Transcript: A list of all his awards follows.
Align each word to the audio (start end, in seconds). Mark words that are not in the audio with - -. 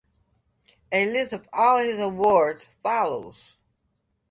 A 0.91 1.05
list 1.11 1.31
of 1.31 1.47
all 1.53 1.77
his 1.77 1.99
awards 1.99 2.65
follows. 2.81 3.55